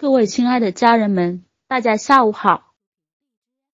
[0.00, 2.72] 各位亲爱的家人们，大家下午好。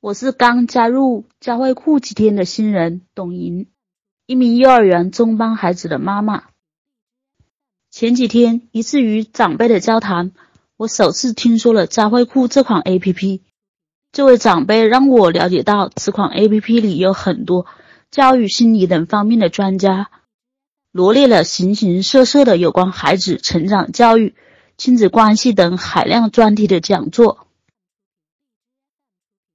[0.00, 3.68] 我是刚加入教会库几天的新人董莹，
[4.26, 6.46] 一名幼儿园中班孩子的妈妈。
[7.92, 10.32] 前几天一次与长辈的交谈，
[10.76, 13.44] 我首次听说了教会库这款 A P P。
[14.10, 17.66] 这位长辈让我了解到，此款 A P P 里有很多
[18.10, 20.10] 教育、心理等方面的专家，
[20.90, 24.34] 罗列了形形色色的有关孩子成长、教育。
[24.78, 27.48] 亲子关系等海量专题的讲座。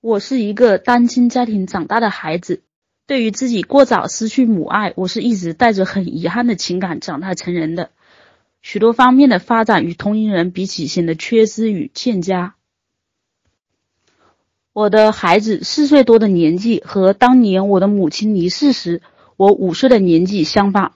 [0.00, 2.62] 我是一个单亲家庭长大的孩子，
[3.06, 7.90] 对于自己过早失去母爱，我是一直带着很遗憾的情感长大成人的。
[8.62, 12.54] 许多方面的发展与同龄人比起，显得缺失与欠佳。
[14.72, 19.02] 我的孩子四岁多的年纪和当年我的母亲离世时
[19.36, 20.94] 我五岁的年纪相仿。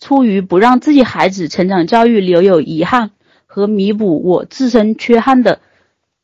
[0.00, 3.10] 出于不让自己孩子成长教育留有遗憾
[3.46, 5.60] 和弥补我自身缺憾的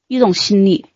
[0.08, 0.86] 一种心理，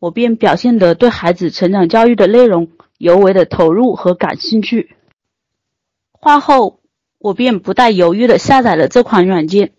[0.00, 4.96] 我便表现得对孩子成长教育的内容尤为的投入和感兴趣。
[6.10, 6.80] 话后，
[7.18, 9.70] 我便不带犹豫的下载了这款软件。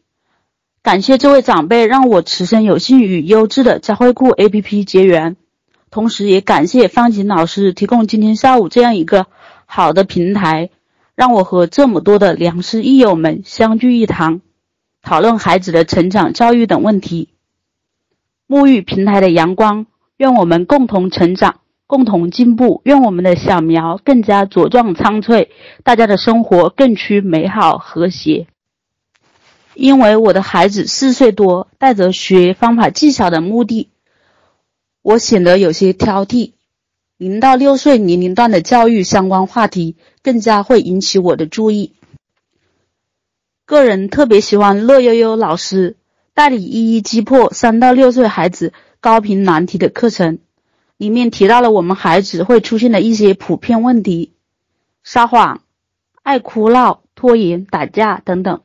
[0.82, 5.36] 感谢这位长辈让我此生有幸与优质的教会库 APP 结缘，
[5.92, 9.28] 同时也感谢方琴老师提供今天下午这样一个
[9.66, 10.70] 好的平台。
[11.20, 14.40] 让我和这么多的良师益友们相聚一堂，
[15.02, 17.28] 讨论孩子的成长、教育等问题。
[18.48, 22.80] 沐浴平台的阳光，愿我们共同成长，共同进步。
[22.86, 25.52] 愿我们的小苗更加茁壮苍翠，
[25.84, 28.48] 大家的生活更趋美好和谐。
[29.74, 33.90] 因为我的孩子四岁多，带着学方法技巧的目的，
[35.02, 36.54] 我显得有些挑剔。
[37.18, 39.98] 零到六岁年龄段的教育相关话题
[40.30, 41.94] 更加会引起我的注意。
[43.66, 45.98] 个人特别喜欢乐悠悠老师
[46.36, 50.38] 带你一一击破三到六岁孩子高频难题的课程，
[50.98, 54.34] 里面提到了我们孩子会出现的一些普遍问题：
[55.04, 55.62] 撒谎、
[56.22, 58.62] 爱哭闹、拖延、打架等等，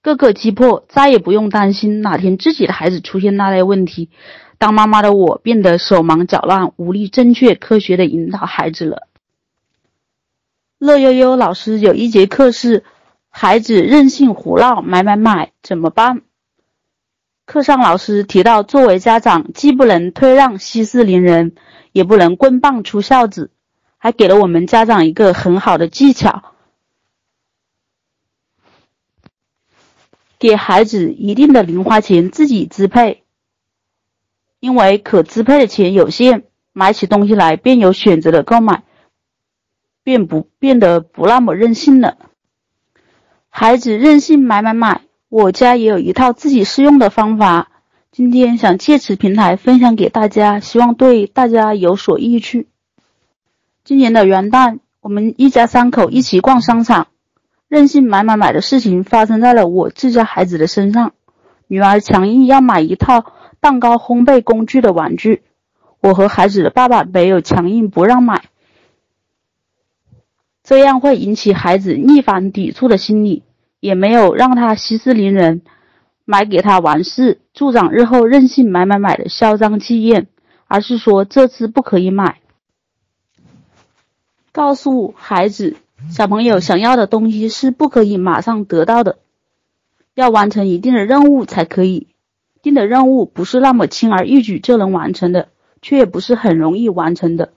[0.00, 4.10] 各个击破，再也不用担心哪天自己的孩子出现那类问题。
[4.58, 9.08] 当妈妈的我变得手忙脚乱，无力正确科学的引导孩子了。
[10.84, 12.84] 乐悠悠老师有一节课是
[13.30, 16.20] 孩子任性胡闹买买买怎么办？
[17.46, 21.54] 课上老师提到，作为家长，既不能退让息事宁人，
[21.92, 23.50] 也不能棍棒出孝子，
[23.96, 26.52] 还给了我们家长一个很好的技巧，
[30.38, 33.22] 给孩子一定的零花钱自己支配。
[34.60, 38.82] 因为可支配的钱有限，买起东西来便有选择的购买，
[40.04, 42.16] 便不变得不那么任性了。
[43.48, 47.68] 孩子任性买买买，我家也有一套自己适用的方法，
[48.12, 52.64] 今天想借此平台分享给大家，希望对大家有所益处。
[53.82, 57.08] 今年的元旦，我们一家三口一起逛商场，
[57.66, 61.12] 任性买买买的事情发生在了我自家孩子的身上。
[61.66, 63.32] 女儿强硬要买一套。
[63.60, 65.42] 蛋糕烘焙工具的玩具，
[66.02, 68.44] 我和孩子的爸爸没有强硬不让买，
[70.64, 73.42] 这样会引起孩子逆反抵触的心理，
[73.80, 75.60] 也没有让他息事宁人，
[76.24, 80.26] 买给他完事，助长日后任性买买买的嚣张气焰，
[80.66, 82.40] 而是说这次不可以买，
[84.52, 85.76] 告诉孩子
[86.10, 89.18] 小朋友想要的东西是不可以马上得到的，
[90.14, 92.08] 要完成一定的任务才可以。
[92.62, 95.48] 定的任务不是那么轻而易举就能完成的，
[95.82, 97.52] 却也不是很容易完成的，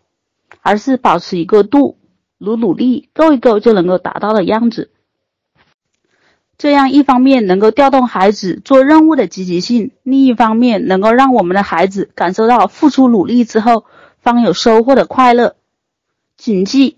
[0.62, 1.97] 而是保持一个度，
[2.38, 4.92] 努努力够一够就能够达到的样子。
[6.58, 13.86] 这样一方面能够调动孩子做任务的积极性，另一方面能够让我们的孩子感受到付出努力之后
[14.20, 15.56] 方有收获的快乐。
[16.36, 16.98] 谨记，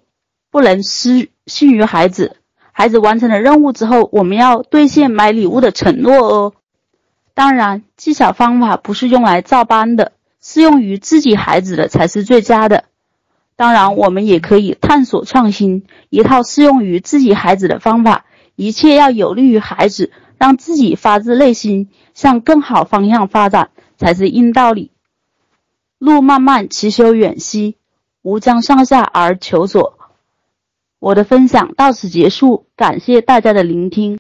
[0.50, 2.38] 不能失信于孩子。
[2.72, 6.54] 孩子完成了任务之后，我们要兑现买礼物的承诺哦。
[7.34, 12.86] 当然，技巧方法不是用来照搬的，适用于自己孩子的才是最佳的。
[13.60, 18.24] 当然，我们也可以探索创新一套适用于自己孩子的方法，
[18.56, 24.92] 一切要有利于孩子，让自己发自内心向更好方向发展才是硬道理。
[25.98, 27.76] 路漫漫其修远兮，
[28.22, 30.00] 吾将上下而求索。
[31.00, 34.18] 我的分享到此结束，感谢大家的聆听。